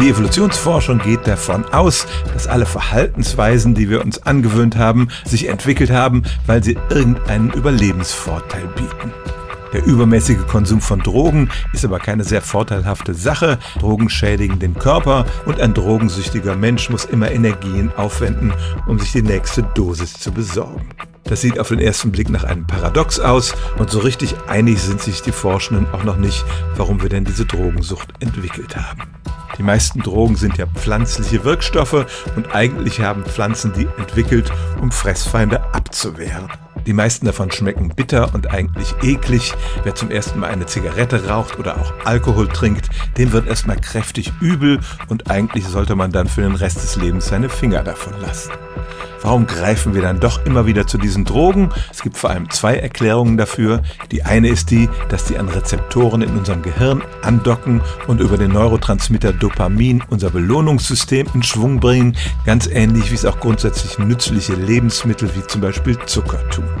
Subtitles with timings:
[0.00, 5.90] Die Evolutionsforschung geht davon aus, dass alle Verhaltensweisen, die wir uns angewöhnt haben, sich entwickelt
[5.90, 9.12] haben, weil sie irgendeinen Überlebensvorteil bieten.
[9.72, 13.58] Der übermäßige Konsum von Drogen ist aber keine sehr vorteilhafte Sache.
[13.80, 18.52] Drogen schädigen den Körper und ein drogensüchtiger Mensch muss immer Energien aufwenden,
[18.86, 20.88] um sich die nächste Dosis zu besorgen.
[21.24, 25.02] Das sieht auf den ersten Blick nach einem Paradox aus und so richtig einig sind
[25.02, 26.44] sich die Forschenden auch noch nicht,
[26.76, 29.02] warum wir denn diese Drogensucht entwickelt haben.
[29.58, 35.74] Die meisten Drogen sind ja pflanzliche Wirkstoffe und eigentlich haben Pflanzen die entwickelt, um Fressfeinde
[35.74, 36.48] abzuwehren.
[36.88, 39.52] Die meisten davon schmecken bitter und eigentlich eklig.
[39.82, 42.88] Wer zum ersten Mal eine Zigarette raucht oder auch Alkohol trinkt,
[43.18, 47.26] dem wird erstmal kräftig übel und eigentlich sollte man dann für den Rest des Lebens
[47.26, 48.52] seine Finger davon lassen.
[49.20, 51.70] Warum greifen wir dann doch immer wieder zu diesen Drogen?
[51.90, 53.82] Es gibt vor allem zwei Erklärungen dafür.
[54.10, 58.52] Die eine ist die, dass die an Rezeptoren in unserem Gehirn andocken und über den
[58.52, 62.16] Neurotransmitter Dopamin unser Belohnungssystem in Schwung bringen,
[62.46, 66.77] ganz ähnlich wie es auch grundsätzlich nützliche Lebensmittel wie zum Beispiel Zucker tun.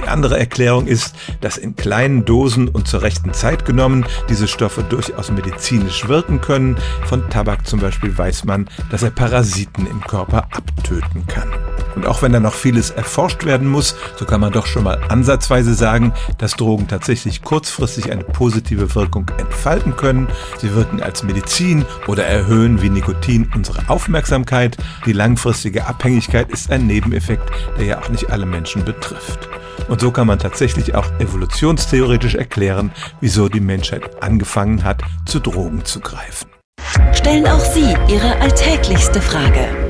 [0.00, 4.82] Die andere Erklärung ist, dass in kleinen Dosen und zur rechten Zeit genommen diese Stoffe
[4.82, 6.76] durchaus medizinisch wirken können.
[7.04, 11.69] Von Tabak zum Beispiel weiß man, dass er Parasiten im Körper abtöten kann.
[11.94, 15.00] Und auch wenn da noch vieles erforscht werden muss, so kann man doch schon mal
[15.08, 20.28] ansatzweise sagen, dass Drogen tatsächlich kurzfristig eine positive Wirkung entfalten können.
[20.58, 24.76] Sie wirken als Medizin oder erhöhen wie Nikotin unsere Aufmerksamkeit.
[25.06, 29.48] Die langfristige Abhängigkeit ist ein Nebeneffekt, der ja auch nicht alle Menschen betrifft.
[29.88, 35.84] Und so kann man tatsächlich auch evolutionstheoretisch erklären, wieso die Menschheit angefangen hat, zu Drogen
[35.84, 36.48] zu greifen.
[37.12, 39.89] Stellen auch Sie Ihre alltäglichste Frage